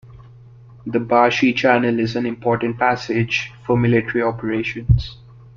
[0.87, 5.17] The Bashi Channel is an important passage for military operations.